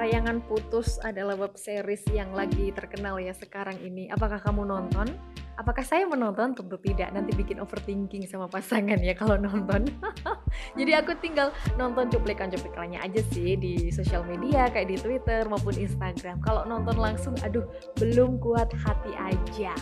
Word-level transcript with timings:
Layangan 0.00 0.40
Putus 0.48 0.96
adalah 1.04 1.36
web 1.36 1.60
series 1.60 2.00
yang 2.08 2.32
lagi 2.32 2.72
terkenal 2.72 3.20
ya 3.20 3.36
sekarang 3.36 3.76
ini. 3.84 4.08
Apakah 4.08 4.40
kamu 4.40 4.64
nonton? 4.64 5.12
Apakah 5.60 5.84
saya 5.84 6.08
menonton? 6.08 6.56
Tentu 6.56 6.80
tidak. 6.80 7.12
Nanti 7.12 7.36
bikin 7.36 7.60
overthinking 7.60 8.24
sama 8.24 8.48
pasangan 8.48 8.96
ya 8.96 9.12
kalau 9.12 9.36
nonton. 9.36 9.92
Jadi 10.80 10.96
aku 10.96 11.12
tinggal 11.20 11.52
nonton 11.76 12.08
cuplikan-cuplikannya 12.08 12.96
aja 12.96 13.20
sih 13.28 13.60
di 13.60 13.92
sosial 13.92 14.24
media 14.24 14.72
kayak 14.72 14.88
di 14.88 14.96
Twitter 14.96 15.44
maupun 15.44 15.76
Instagram. 15.76 16.40
Kalau 16.40 16.64
nonton 16.64 16.96
langsung, 16.96 17.36
aduh 17.44 17.68
belum 18.00 18.40
kuat 18.40 18.72
hati 18.72 19.12
aja. 19.20 19.76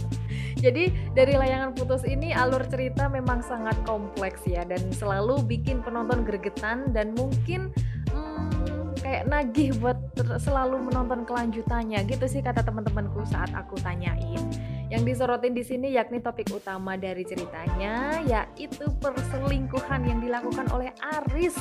Jadi 0.64 1.12
dari 1.12 1.36
layangan 1.36 1.76
putus 1.76 2.08
ini 2.08 2.32
alur 2.32 2.64
cerita 2.64 3.12
memang 3.12 3.44
sangat 3.44 3.76
kompleks 3.84 4.40
ya 4.48 4.64
dan 4.64 4.88
selalu 4.88 5.44
bikin 5.44 5.84
penonton 5.84 6.24
gregetan 6.24 6.96
dan 6.96 7.12
mungkin 7.12 7.68
kayak 9.10 9.26
nagih 9.26 9.74
buat 9.82 9.98
selalu 10.38 10.86
menonton 10.86 11.26
kelanjutannya 11.26 12.06
gitu 12.06 12.30
sih 12.30 12.38
kata 12.46 12.62
teman-temanku 12.62 13.26
saat 13.26 13.50
aku 13.58 13.74
tanyain. 13.82 14.38
Yang 14.86 15.02
disorotin 15.02 15.50
di 15.50 15.66
sini 15.66 15.98
yakni 15.98 16.22
topik 16.22 16.46
utama 16.54 16.94
dari 16.94 17.26
ceritanya 17.26 18.22
yaitu 18.22 18.86
perselingkuhan 19.02 20.06
yang 20.06 20.22
dilakukan 20.22 20.70
oleh 20.70 20.94
Aris 21.02 21.58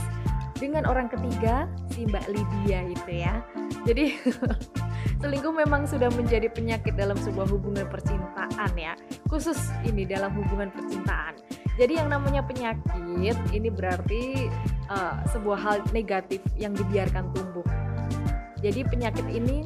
dengan 0.62 0.86
orang 0.86 1.10
ketiga 1.10 1.66
si 1.90 2.06
Mbak 2.06 2.30
Lydia 2.30 2.86
itu 2.86 3.12
ya. 3.18 3.42
Jadi 3.90 4.14
selingkuh 5.26 5.54
memang 5.66 5.90
sudah 5.90 6.14
menjadi 6.14 6.54
penyakit 6.54 6.94
dalam 6.94 7.18
sebuah 7.18 7.50
hubungan 7.50 7.90
percintaan 7.90 8.78
ya. 8.78 8.94
Khusus 9.26 9.58
ini 9.90 10.06
dalam 10.06 10.38
hubungan 10.38 10.70
percintaan. 10.70 11.34
Jadi 11.80 11.96
yang 11.96 12.12
namanya 12.12 12.44
penyakit 12.44 13.40
ini 13.56 13.72
berarti 13.72 14.52
uh, 14.92 15.24
sebuah 15.32 15.60
hal 15.64 15.78
negatif 15.96 16.44
yang 16.60 16.76
dibiarkan 16.76 17.32
tumbuh. 17.32 17.64
Jadi 18.60 18.84
penyakit 18.84 19.24
ini 19.32 19.64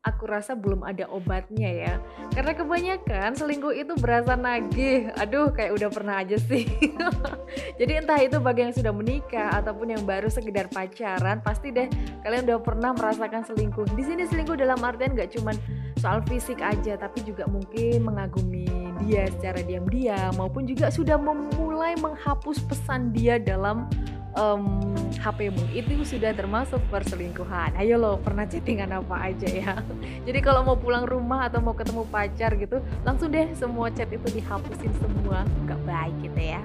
aku 0.00 0.24
rasa 0.24 0.56
belum 0.56 0.80
ada 0.80 1.04
obatnya 1.12 1.68
ya. 1.68 1.94
Karena 2.32 2.56
kebanyakan 2.56 3.36
selingkuh 3.36 3.76
itu 3.76 3.92
berasa 4.00 4.32
nagih. 4.32 5.12
Aduh, 5.20 5.52
kayak 5.52 5.76
udah 5.76 5.92
pernah 5.92 6.24
aja 6.24 6.40
sih. 6.40 6.64
Jadi 7.80 7.92
entah 8.00 8.16
itu 8.16 8.40
bagi 8.40 8.64
yang 8.64 8.72
sudah 8.72 8.92
menikah 8.96 9.60
ataupun 9.60 9.92
yang 9.92 10.08
baru 10.08 10.32
sekedar 10.32 10.72
pacaran, 10.72 11.44
pasti 11.44 11.68
deh 11.68 11.92
kalian 12.24 12.48
udah 12.48 12.64
pernah 12.64 12.96
merasakan 12.96 13.44
selingkuh. 13.44 13.92
Di 13.92 14.08
sini 14.08 14.24
selingkuh 14.24 14.56
dalam 14.56 14.80
artian 14.80 15.12
gak 15.12 15.36
cuman 15.36 15.56
soal 16.00 16.24
fisik 16.24 16.64
aja, 16.64 16.96
tapi 16.96 17.20
juga 17.20 17.44
mungkin 17.44 18.08
mengagumi 18.08 18.79
dia 19.04 19.28
secara 19.32 19.60
diam-diam 19.64 20.32
maupun 20.36 20.68
juga 20.68 20.92
sudah 20.92 21.16
memulai 21.16 21.96
menghapus 21.98 22.60
pesan 22.66 23.14
dia 23.14 23.40
dalam 23.40 23.88
um, 24.38 24.94
HPmu 25.18 25.74
itu 25.74 25.92
sudah 26.04 26.34
termasuk 26.36 26.78
perselingkuhan. 26.92 27.74
Ayo 27.78 27.98
lo 27.98 28.20
pernah 28.20 28.46
chattingan 28.46 28.92
apa 28.94 29.32
aja 29.32 29.48
ya. 29.48 29.72
Jadi 30.26 30.38
kalau 30.44 30.62
mau 30.62 30.76
pulang 30.78 31.06
rumah 31.08 31.50
atau 31.50 31.58
mau 31.62 31.74
ketemu 31.74 32.06
pacar 32.08 32.54
gitu, 32.54 32.78
langsung 33.02 33.32
deh 33.32 33.50
semua 33.56 33.90
chat 33.90 34.10
itu 34.10 34.26
dihapusin 34.30 34.92
semua, 35.00 35.42
nggak 35.66 35.80
baik 35.86 36.16
gitu 36.22 36.40
ya. 36.40 36.60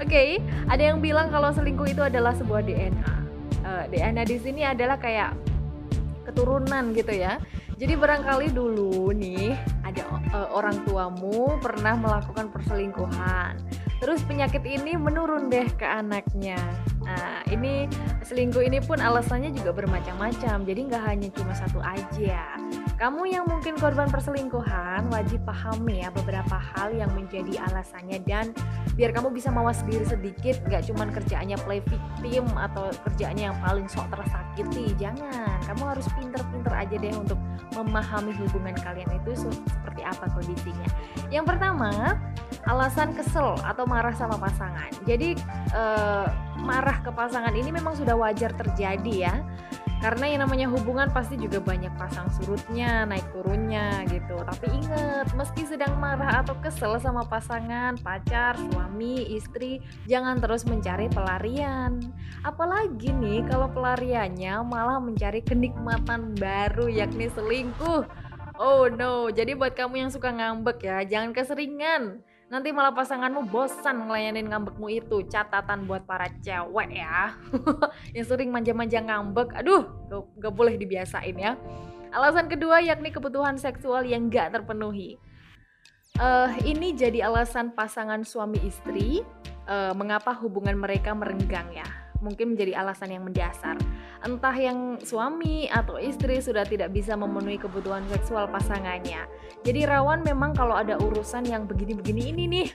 Oke, 0.00 0.08
okay, 0.16 0.28
ada 0.64 0.80
yang 0.80 0.98
bilang 1.04 1.28
kalau 1.28 1.52
selingkuh 1.52 1.92
itu 1.92 2.00
adalah 2.00 2.32
sebuah 2.32 2.64
DNA. 2.64 3.14
Uh, 3.60 3.84
DNA 3.92 4.24
di 4.24 4.36
sini 4.40 4.64
adalah 4.64 4.96
kayak 4.96 5.36
keturunan 6.24 6.96
gitu 6.96 7.12
ya. 7.12 7.36
Jadi 7.80 7.96
barangkali 7.96 8.52
dulu 8.52 9.12
nih 9.16 9.56
ada 9.90 10.02
uh, 10.32 10.48
orang 10.54 10.86
tuamu 10.86 11.58
pernah 11.58 11.98
melakukan 11.98 12.48
perselingkuhan. 12.54 13.58
Terus 14.00 14.24
penyakit 14.24 14.64
ini 14.64 14.96
menurun 14.96 15.52
deh 15.52 15.68
ke 15.76 15.84
anaknya. 15.84 16.56
Nah, 17.04 17.44
ini 17.52 17.84
selingkuh 18.24 18.64
ini 18.64 18.80
pun 18.80 18.96
alasannya 18.96 19.52
juga 19.52 19.76
bermacam-macam. 19.76 20.64
Jadi 20.64 20.80
nggak 20.88 21.02
hanya 21.04 21.28
cuma 21.36 21.52
satu 21.52 21.84
aja. 21.84 22.56
Kamu 22.96 23.28
yang 23.28 23.44
mungkin 23.48 23.76
korban 23.76 24.08
perselingkuhan 24.08 25.08
wajib 25.10 25.42
pahami 25.44 26.04
ya 26.04 26.08
beberapa 26.12 26.56
hal 26.56 26.92
yang 26.92 27.10
menjadi 27.16 27.60
alasannya 27.72 28.20
dan 28.28 28.52
biar 28.94 29.10
kamu 29.16 29.32
bisa 29.32 29.48
mawas 29.48 29.80
diri 29.88 30.04
sedikit, 30.04 30.60
nggak 30.68 30.84
cuma 30.92 31.08
kerjaannya 31.08 31.56
play 31.64 31.80
victim 31.84 32.44
atau 32.56 32.92
kerjaannya 33.08 33.52
yang 33.52 33.58
paling 33.64 33.88
sok 33.88 34.06
tersakiti. 34.12 34.92
Jangan, 35.00 35.49
kamu 35.70 35.82
harus 35.86 36.06
pinter-pinter 36.18 36.74
aja 36.74 36.96
deh 36.98 37.14
untuk 37.14 37.38
memahami 37.78 38.34
hubungan 38.42 38.74
kalian 38.82 39.06
itu 39.22 39.46
seperti 39.46 40.02
apa 40.02 40.26
kondisinya. 40.34 40.88
Yang 41.30 41.54
pertama, 41.54 42.18
alasan 42.66 43.14
kesel 43.14 43.54
atau 43.62 43.86
marah 43.86 44.10
sama 44.18 44.34
pasangan. 44.34 44.90
Jadi 45.06 45.38
eh, 45.70 46.26
marah 46.58 46.98
ke 47.06 47.14
pasangan 47.14 47.54
ini 47.54 47.70
memang 47.70 47.94
sudah 47.94 48.18
wajar 48.18 48.50
terjadi 48.58 49.30
ya. 49.30 49.34
Karena 50.00 50.24
yang 50.32 50.40
namanya 50.48 50.64
hubungan 50.72 51.12
pasti 51.12 51.36
juga 51.36 51.60
banyak 51.60 51.92
pasang 52.00 52.32
surutnya, 52.32 53.04
naik 53.04 53.24
turunnya 53.36 54.08
gitu. 54.08 54.32
Tapi 54.40 54.66
ingat, 54.80 55.28
meski 55.36 55.68
sedang 55.68 56.00
marah 56.00 56.40
atau 56.40 56.56
kesel 56.64 56.96
sama 56.96 57.20
pasangan, 57.28 58.00
pacar, 58.00 58.56
suami, 58.56 59.28
istri, 59.36 59.84
jangan 60.08 60.40
terus 60.40 60.64
mencari 60.64 61.12
pelarian. 61.12 62.00
Apalagi 62.48 63.12
nih 63.12 63.44
kalau 63.44 63.68
pelariannya 63.68 64.64
malah 64.64 64.96
mencari 64.96 65.44
kenikmatan 65.44 66.32
baru 66.40 66.88
yakni 66.88 67.28
selingkuh. 67.36 68.08
Oh 68.56 68.88
no, 68.88 69.28
jadi 69.28 69.52
buat 69.52 69.76
kamu 69.76 70.08
yang 70.08 70.10
suka 70.12 70.32
ngambek 70.32 70.84
ya, 70.84 71.04
jangan 71.04 71.36
keseringan 71.36 72.24
nanti 72.50 72.74
malah 72.74 72.90
pasanganmu 72.90 73.46
bosan 73.48 74.10
ngelayanin 74.10 74.50
ngambekmu 74.50 74.90
itu. 74.90 75.22
Catatan 75.30 75.86
buat 75.86 76.04
para 76.04 76.26
cewek 76.42 76.90
ya. 76.90 77.38
Yang 78.16 78.26
sering 78.34 78.50
manja-manja 78.50 78.98
ngambek. 79.00 79.54
Aduh 79.54 79.86
gak, 80.10 80.22
gak 80.42 80.54
boleh 80.54 80.74
dibiasain 80.74 81.38
ya. 81.38 81.54
Alasan 82.10 82.50
kedua 82.50 82.82
yakni 82.82 83.14
kebutuhan 83.14 83.54
seksual 83.54 84.02
yang 84.02 84.26
gak 84.26 84.50
terpenuhi. 84.50 85.14
Uh, 86.18 86.50
ini 86.66 86.90
jadi 86.92 87.30
alasan 87.30 87.70
pasangan 87.70 88.26
suami 88.26 88.58
istri 88.66 89.22
uh, 89.70 89.94
mengapa 89.94 90.34
hubungan 90.34 90.74
mereka 90.74 91.14
merenggang 91.14 91.70
ya 91.70 91.86
mungkin 92.20 92.54
menjadi 92.54 92.78
alasan 92.80 93.12
yang 93.16 93.24
mendasar. 93.26 93.76
Entah 94.20 94.56
yang 94.56 95.00
suami 95.00 95.66
atau 95.72 95.96
istri 95.96 96.38
sudah 96.40 96.64
tidak 96.68 96.92
bisa 96.92 97.16
memenuhi 97.16 97.56
kebutuhan 97.56 98.04
seksual 98.12 98.48
pasangannya. 98.48 99.24
Jadi 99.64 99.88
rawan 99.88 100.24
memang 100.24 100.52
kalau 100.52 100.76
ada 100.76 101.00
urusan 101.00 101.48
yang 101.48 101.64
begini-begini 101.64 102.22
ini 102.32 102.44
nih 102.46 102.68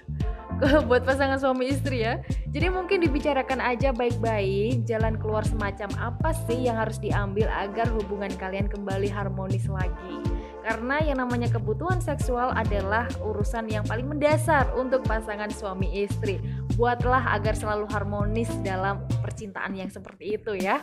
buat 0.90 1.06
pasangan 1.06 1.38
suami 1.38 1.70
istri 1.72 2.04
ya. 2.04 2.20
Jadi 2.50 2.68
mungkin 2.74 3.06
dibicarakan 3.06 3.62
aja 3.62 3.94
baik-baik 3.94 4.84
jalan 4.90 5.16
keluar 5.22 5.46
semacam 5.46 5.90
apa 6.02 6.34
sih 6.50 6.66
yang 6.66 6.82
harus 6.82 6.98
diambil 6.98 7.48
agar 7.50 7.88
hubungan 7.94 8.34
kalian 8.36 8.66
kembali 8.68 9.08
harmonis 9.08 9.70
lagi. 9.70 10.35
Karena 10.66 10.98
yang 10.98 11.22
namanya 11.22 11.46
kebutuhan 11.54 12.02
seksual 12.02 12.50
adalah 12.58 13.06
urusan 13.22 13.70
yang 13.70 13.86
paling 13.86 14.10
mendasar 14.10 14.66
untuk 14.74 15.06
pasangan 15.06 15.54
suami 15.54 16.02
istri. 16.02 16.42
Buatlah 16.74 17.38
agar 17.38 17.54
selalu 17.54 17.86
harmonis 17.94 18.50
dalam 18.66 19.06
percintaan 19.22 19.78
yang 19.78 19.94
seperti 19.94 20.42
itu 20.42 20.58
ya. 20.58 20.82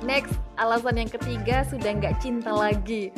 Next, 0.00 0.32
alasan 0.56 1.04
yang 1.04 1.12
ketiga 1.12 1.68
sudah 1.68 1.92
nggak 2.00 2.16
cinta 2.24 2.48
lagi 2.48 3.12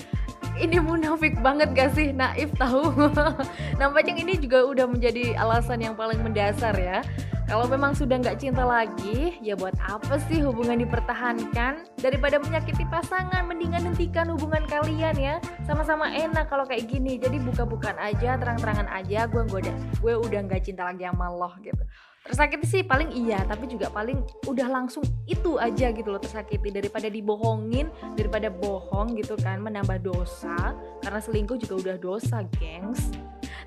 ini 0.59 0.83
munafik 0.83 1.39
banget 1.39 1.71
gak 1.73 1.95
sih 1.95 2.11
naif 2.11 2.51
tahu 2.59 2.91
nampaknya 3.81 4.27
ini 4.27 4.35
juga 4.43 4.67
udah 4.67 4.87
menjadi 4.91 5.39
alasan 5.39 5.79
yang 5.83 5.95
paling 5.95 6.19
mendasar 6.19 6.75
ya 6.75 7.01
kalau 7.49 7.65
memang 7.65 7.97
sudah 7.97 8.21
nggak 8.21 8.45
cinta 8.45 8.61
lagi, 8.61 9.41
ya 9.41 9.57
buat 9.57 9.73
apa 9.81 10.21
sih 10.29 10.45
hubungan 10.45 10.85
dipertahankan? 10.85 11.81
Daripada 11.97 12.37
menyakiti 12.37 12.85
pasangan, 12.93 13.41
mendingan 13.49 13.89
hentikan 13.89 14.29
hubungan 14.29 14.69
kalian 14.69 15.17
ya. 15.17 15.41
Sama-sama 15.65 16.13
enak 16.13 16.53
kalau 16.53 16.69
kayak 16.69 16.93
gini. 16.93 17.17
Jadi 17.17 17.41
buka-bukan 17.41 17.97
aja, 17.97 18.37
terang-terangan 18.37 18.93
aja. 18.93 19.25
Gue 19.33 19.49
gue 19.49 20.15
udah 20.15 20.41
nggak 20.45 20.61
cinta 20.61 20.85
lagi 20.85 21.09
sama 21.09 21.33
lo 21.33 21.49
gitu. 21.65 21.81
Tersakiti 22.29 22.67
sih 22.69 22.83
paling 22.85 23.09
iya, 23.17 23.41
tapi 23.49 23.65
juga 23.65 23.89
paling 23.89 24.21
udah 24.45 24.69
langsung 24.69 25.01
itu 25.25 25.57
aja 25.57 25.89
gitu 25.89 26.13
loh 26.13 26.21
tersakiti 26.21 26.69
daripada 26.69 27.09
dibohongin, 27.09 27.89
daripada 28.15 28.53
bohong 28.53 29.17
gitu 29.17 29.33
kan 29.41 29.65
menambah 29.65 30.05
dosa. 30.05 30.77
Karena 31.01 31.21
selingkuh 31.25 31.57
juga 31.57 31.75
udah 31.89 31.97
dosa, 31.97 32.45
gengs. 32.61 33.17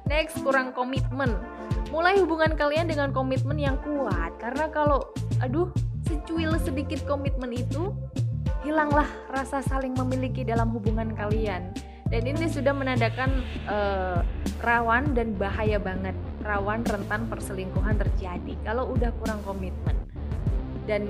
Next, 0.05 0.37
kurang 0.45 0.77
komitmen 0.77 1.33
mulai 1.91 2.15
hubungan 2.23 2.55
kalian 2.55 2.87
dengan 2.87 3.11
komitmen 3.11 3.59
yang 3.59 3.75
kuat 3.83 4.31
karena 4.39 4.71
kalau 4.71 5.11
aduh 5.43 5.67
secuil 6.07 6.55
sedikit 6.63 7.03
komitmen 7.03 7.51
itu 7.51 7.91
hilanglah 8.63 9.05
rasa 9.27 9.59
saling 9.59 9.91
memiliki 9.99 10.47
dalam 10.47 10.71
hubungan 10.71 11.11
kalian 11.11 11.75
dan 12.07 12.21
ini 12.23 12.47
sudah 12.47 12.71
menandakan 12.71 13.43
uh, 13.67 14.23
rawan 14.63 15.11
dan 15.11 15.35
bahaya 15.35 15.75
banget 15.83 16.15
rawan 16.41 16.81
rentan 16.85 17.29
perselingkuhan 17.29 17.95
terjadi. 17.97 18.53
Kalau 18.65 18.91
udah 18.91 19.09
kurang 19.21 19.39
komitmen. 19.45 19.95
Dan 20.89 21.07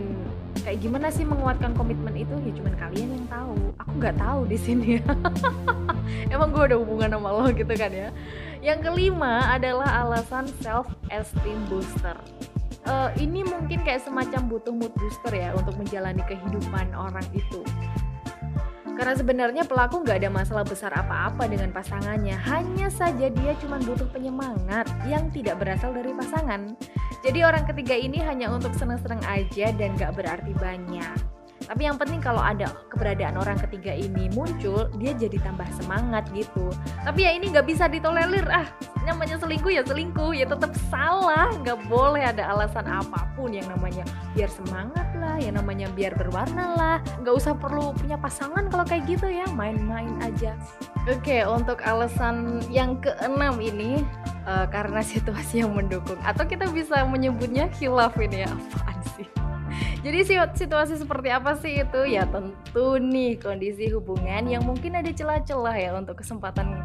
kayak 0.61 0.83
gimana 0.83 1.07
sih 1.09 1.23
menguatkan 1.23 1.73
komitmen 1.73 2.13
itu? 2.13 2.35
Ya 2.43 2.51
cuman 2.53 2.73
kalian 2.75 3.09
yang 3.17 3.25
tahu. 3.31 3.55
Aku 3.79 3.91
nggak 3.97 4.17
tahu 4.19 4.39
di 4.45 4.57
sini. 4.59 4.99
Emang 6.33 6.51
gue 6.51 6.63
udah 6.71 6.79
hubungan 6.79 7.09
sama 7.15 7.29
lo 7.31 7.47
gitu 7.55 7.73
kan 7.73 7.91
ya? 7.91 8.09
Yang 8.61 8.79
kelima 8.91 9.47
adalah 9.49 10.05
alasan 10.05 10.45
self 10.61 10.91
esteem 11.09 11.57
booster. 11.71 12.15
uh, 12.85 13.13
ini 13.21 13.45
mungkin 13.45 13.85
kayak 13.85 14.01
semacam 14.01 14.41
butuh 14.49 14.73
mood 14.73 14.93
booster 14.97 15.33
ya 15.37 15.53
untuk 15.53 15.77
menjalani 15.77 16.21
kehidupan 16.25 16.93
orang 16.97 17.25
itu. 17.33 17.61
Karena 18.95 19.13
sebenarnya 19.15 19.63
pelaku 19.65 20.03
nggak 20.03 20.21
ada 20.21 20.29
masalah 20.29 20.65
besar 20.67 20.91
apa-apa 20.93 21.47
dengan 21.47 21.71
pasangannya, 21.71 22.35
hanya 22.35 22.87
saja 22.91 23.31
dia 23.31 23.53
cuma 23.63 23.79
butuh 23.81 24.07
penyemangat 24.11 24.87
yang 25.07 25.31
tidak 25.31 25.57
berasal 25.57 25.95
dari 25.95 26.11
pasangan. 26.11 26.75
Jadi 27.21 27.39
orang 27.45 27.65
ketiga 27.69 27.93
ini 27.93 28.17
hanya 28.21 28.49
untuk 28.49 28.73
seneng-seneng 28.73 29.21
aja 29.29 29.69
dan 29.77 29.93
nggak 29.95 30.13
berarti 30.17 30.51
banyak. 30.57 31.17
Tapi 31.71 31.87
yang 31.87 31.95
penting 31.95 32.19
kalau 32.19 32.41
ada 32.41 32.67
keberadaan 32.91 33.39
orang 33.39 33.55
ketiga 33.63 33.95
ini 33.95 34.27
muncul, 34.33 34.91
dia 34.99 35.15
jadi 35.15 35.39
tambah 35.39 35.69
semangat 35.79 36.27
gitu. 36.35 36.67
Tapi 37.05 37.23
ya 37.23 37.31
ini 37.31 37.47
nggak 37.53 37.63
bisa 37.63 37.87
ditolerir 37.87 38.43
ah, 38.51 38.67
namanya 39.05 39.37
selingkuh 39.41 39.71
ya 39.73 39.81
selingkuh 39.81 40.31
ya 40.35 40.45
tetap 40.45 40.71
salah, 40.89 41.49
nggak 41.61 41.79
boleh 41.89 42.21
ada 42.21 42.53
alasan 42.53 42.85
apa 42.85 43.29
pun 43.33 43.49
yang 43.49 43.65
namanya 43.69 44.05
biar 44.37 44.49
semangat 44.49 45.07
lah, 45.17 45.41
yang 45.41 45.57
namanya 45.57 45.89
biar 45.93 46.13
berwarna 46.13 46.65
lah, 46.77 46.97
nggak 47.21 47.35
usah 47.35 47.57
perlu 47.57 47.93
punya 47.97 48.17
pasangan 48.21 48.69
kalau 48.69 48.85
kayak 48.85 49.09
gitu 49.09 49.27
ya, 49.27 49.45
main-main 49.53 50.11
aja. 50.21 50.53
Oke, 51.09 51.41
untuk 51.49 51.81
alasan 51.81 52.61
yang 52.69 53.01
keenam 53.01 53.57
ini 53.57 54.05
uh, 54.45 54.69
karena 54.69 55.01
situasi 55.13 55.65
yang 55.65 55.73
mendukung 55.73 56.19
atau 56.21 56.45
kita 56.45 56.69
bisa 56.69 57.01
menyebutnya 57.05 57.69
khilaf 57.73 58.13
ini 58.21 58.45
ya 58.45 58.49
apaan 58.53 58.99
sih? 59.17 59.27
Jadi 60.05 60.19
situasi 60.57 60.97
seperti 60.97 61.29
apa 61.33 61.57
sih 61.57 61.81
itu? 61.81 62.01
Ya 62.05 62.25
tentu 62.29 63.01
nih 63.01 63.37
kondisi 63.41 63.89
hubungan 63.93 64.45
yang 64.45 64.61
mungkin 64.65 64.97
ada 64.97 65.09
celah-celah 65.09 65.75
ya 65.77 65.89
untuk 65.97 66.21
kesempatan 66.21 66.77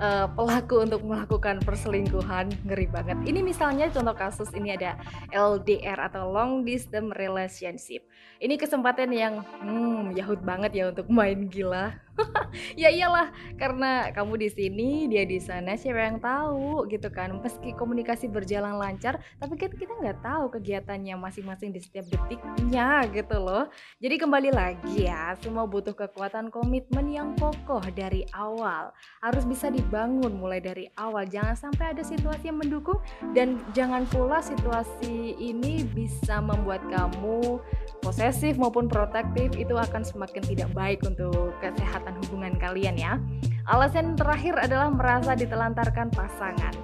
uh, 0.00 0.26
pelaku 0.32 0.84
untuk 0.84 1.02
melakukan 1.04 1.60
perselingkuhan 1.64 2.52
ngeri 2.64 2.86
banget. 2.88 3.16
Ini 3.24 3.40
misalnya 3.42 3.88
contoh 3.92 4.16
kasus 4.16 4.50
ini 4.52 4.76
ada 4.76 4.96
LDR 5.32 5.98
atau 6.12 6.28
long 6.28 6.64
distance 6.64 7.12
relationship. 7.16 8.04
Ini 8.40 8.54
kesempatan 8.60 9.10
yang 9.12 9.40
hmm 9.62 10.16
yahut 10.16 10.40
banget 10.44 10.72
ya 10.76 10.84
untuk 10.92 11.08
main 11.08 11.48
gila. 11.48 12.05
ya 12.82 12.88
iyalah 12.88 13.32
karena 13.60 14.10
kamu 14.12 14.40
di 14.40 14.48
sini 14.48 14.88
dia 15.08 15.24
di 15.28 15.36
sana 15.40 15.76
siapa 15.76 16.00
yang 16.00 16.18
tahu 16.20 16.88
gitu 16.88 17.08
kan. 17.12 17.38
Meski 17.40 17.76
komunikasi 17.76 18.28
berjalan 18.30 18.80
lancar 18.80 19.20
tapi 19.38 19.54
kan 19.56 19.72
kita 19.72 19.92
nggak 19.96 20.20
tahu 20.24 20.50
kegiatannya 20.56 21.14
masing-masing 21.16 21.70
di 21.72 21.80
setiap 21.80 22.08
detiknya 22.08 23.04
gitu 23.12 23.36
loh. 23.36 23.68
Jadi 24.00 24.16
kembali 24.20 24.50
lagi 24.52 25.08
ya 25.08 25.36
semua 25.40 25.68
butuh 25.68 25.92
kekuatan 25.92 26.48
komitmen 26.48 27.12
yang 27.12 27.36
kokoh 27.36 27.82
dari 27.92 28.24
awal. 28.32 28.92
Harus 29.20 29.44
bisa 29.44 29.68
dibangun 29.68 30.36
mulai 30.36 30.60
dari 30.62 30.88
awal. 30.96 31.28
Jangan 31.28 31.56
sampai 31.56 31.96
ada 31.96 32.02
situasi 32.02 32.48
yang 32.48 32.58
mendukung 32.60 32.98
dan 33.36 33.60
jangan 33.76 34.08
pula 34.08 34.40
situasi 34.40 35.36
ini 35.36 35.84
bisa 35.92 36.40
membuat 36.40 36.82
kamu 36.88 37.60
posesif 38.00 38.56
maupun 38.56 38.88
protektif. 38.88 39.52
Itu 39.56 39.76
akan 39.76 40.02
semakin 40.02 40.42
tidak 40.46 40.70
baik 40.72 41.02
untuk 41.04 41.52
kesehatan 41.60 42.05
hubungan 42.26 42.54
kalian 42.60 42.94
ya. 42.94 43.18
Alasan 43.66 44.14
terakhir 44.14 44.54
adalah 44.62 44.92
merasa 44.94 45.34
ditelantarkan 45.34 46.14
pasangan. 46.14 46.74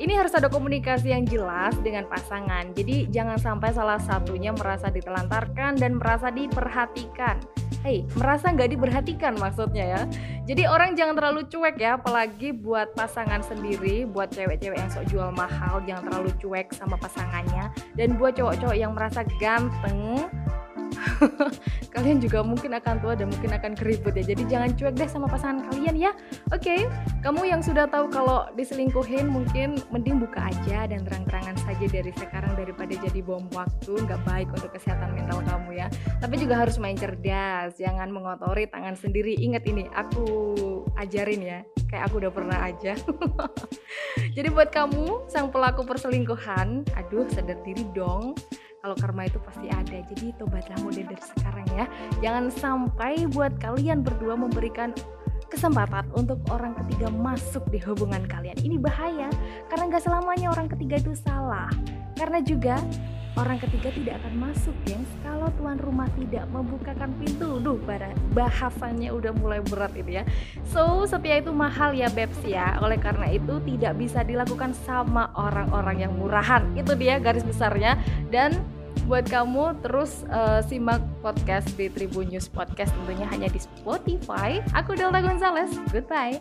Ini 0.00 0.16
harus 0.16 0.32
ada 0.32 0.48
komunikasi 0.48 1.12
yang 1.12 1.28
jelas 1.28 1.76
dengan 1.84 2.08
pasangan. 2.08 2.72
Jadi 2.72 3.12
jangan 3.12 3.36
sampai 3.36 3.76
salah 3.76 4.00
satunya 4.00 4.48
merasa 4.48 4.88
ditelantarkan 4.88 5.76
dan 5.76 6.00
merasa 6.00 6.32
diperhatikan. 6.32 7.36
Hei, 7.84 8.04
merasa 8.16 8.48
nggak 8.48 8.76
diperhatikan 8.76 9.36
maksudnya 9.36 9.84
ya. 9.84 10.02
Jadi 10.48 10.68
orang 10.68 10.96
jangan 10.96 11.16
terlalu 11.16 11.48
cuek 11.48 11.80
ya, 11.80 11.96
apalagi 11.96 12.52
buat 12.52 12.92
pasangan 12.92 13.40
sendiri, 13.40 14.04
buat 14.04 14.32
cewek-cewek 14.32 14.76
yang 14.76 14.92
sok 14.92 15.08
jual 15.08 15.32
mahal, 15.32 15.80
jangan 15.88 16.08
terlalu 16.08 16.32
cuek 16.40 16.72
sama 16.76 17.00
pasangannya. 17.00 17.72
Dan 17.96 18.20
buat 18.20 18.36
cowok-cowok 18.36 18.76
yang 18.76 18.92
merasa 18.92 19.24
ganteng, 19.40 20.28
kalian 21.94 22.18
juga 22.20 22.44
mungkin 22.44 22.76
akan 22.76 22.96
tua 23.00 23.14
dan 23.16 23.28
mungkin 23.32 23.50
akan 23.52 23.72
keribut 23.76 24.14
ya. 24.16 24.24
Jadi 24.24 24.42
jangan 24.48 24.70
cuek 24.76 24.94
deh 24.96 25.08
sama 25.08 25.26
pasangan 25.26 25.66
kalian 25.72 25.96
ya. 25.96 26.12
Oke 26.52 26.60
okay? 26.60 26.80
kamu 27.20 27.48
yang 27.48 27.60
sudah 27.60 27.88
tahu 27.88 28.08
kalau 28.08 28.48
diselingkuhin 28.56 29.28
mungkin 29.28 29.80
mending 29.92 30.20
buka 30.20 30.48
aja 30.48 30.88
dan 30.88 31.04
terang-terangan 31.04 31.56
saja 31.64 31.86
dari 31.88 32.12
sekarang 32.16 32.52
daripada 32.56 32.92
jadi 32.96 33.20
bom 33.20 33.44
waktu 33.52 33.92
nggak 34.06 34.20
baik 34.24 34.48
untuk 34.52 34.70
kesehatan 34.72 35.16
mental 35.16 35.40
kamu 35.44 35.84
ya. 35.84 35.86
Tapi 36.20 36.34
juga 36.40 36.60
harus 36.60 36.76
main 36.76 36.96
cerdas 36.96 37.76
jangan 37.76 38.08
mengotori 38.12 38.68
tangan 38.68 38.96
sendiri. 38.96 39.36
Ingat 39.40 39.64
ini 39.68 39.88
aku 39.92 40.26
ajarin 40.96 41.42
ya 41.42 41.58
kayak 41.90 42.10
aku 42.10 42.22
udah 42.22 42.32
pernah 42.32 42.58
aja. 42.62 42.94
Jadi 44.36 44.48
buat 44.50 44.70
kamu 44.70 45.26
sang 45.26 45.50
pelaku 45.50 45.82
perselingkuhan 45.82 46.86
aduh 46.94 47.26
sadar 47.30 47.58
diri 47.66 47.82
dong 47.92 48.38
kalau 48.80 48.96
karma 48.96 49.28
itu 49.28 49.38
pasti 49.44 49.68
ada. 49.68 49.98
Jadi 50.08 50.32
tobatlah 50.40 50.78
mulai 50.80 51.04
dari 51.04 51.24
sekarang 51.36 51.66
ya. 51.76 51.84
Jangan 52.24 52.44
sampai 52.48 53.28
buat 53.28 53.52
kalian 53.60 54.00
berdua 54.00 54.34
memberikan 54.36 54.96
kesempatan 55.52 56.06
untuk 56.16 56.40
orang 56.48 56.72
ketiga 56.84 57.12
masuk 57.12 57.66
di 57.68 57.82
hubungan 57.84 58.24
kalian. 58.24 58.56
Ini 58.56 58.80
bahaya 58.80 59.28
karena 59.68 59.84
nggak 59.92 60.04
selamanya 60.04 60.48
orang 60.52 60.68
ketiga 60.72 60.96
itu 60.96 61.12
salah. 61.12 61.68
Karena 62.16 62.40
juga 62.40 62.80
orang 63.40 63.56
ketiga 63.56 63.88
tidak 63.96 64.14
akan 64.20 64.34
masuk 64.52 64.76
gengs 64.84 65.08
kalau 65.24 65.48
tuan 65.56 65.80
rumah 65.80 66.06
tidak 66.20 66.44
membukakan 66.52 67.08
pintu 67.16 67.56
duh 67.58 67.80
bahasannya 68.36 69.08
udah 69.08 69.32
mulai 69.40 69.64
berat 69.64 69.96
itu 69.96 70.20
ya 70.20 70.24
so 70.68 71.08
setia 71.08 71.40
itu 71.40 71.50
mahal 71.50 71.96
ya 71.96 72.12
Bebs 72.12 72.38
ya 72.44 72.76
oleh 72.84 73.00
karena 73.00 73.32
itu 73.32 73.56
tidak 73.64 73.96
bisa 73.96 74.20
dilakukan 74.20 74.76
sama 74.84 75.32
orang-orang 75.32 76.04
yang 76.04 76.12
murahan 76.12 76.68
itu 76.76 76.92
dia 76.94 77.16
garis 77.16 77.42
besarnya 77.42 77.96
dan 78.28 78.60
buat 79.08 79.26
kamu 79.26 79.80
terus 79.82 80.22
uh, 80.30 80.62
simak 80.62 81.02
podcast 81.18 81.66
di 81.74 81.90
Tribun 81.90 82.30
News 82.30 82.46
Podcast 82.46 82.94
tentunya 82.94 83.26
hanya 83.26 83.50
di 83.50 83.58
Spotify. 83.58 84.62
Aku 84.70 84.94
Delta 84.94 85.18
Gonzales. 85.18 85.74
Goodbye. 85.90 86.38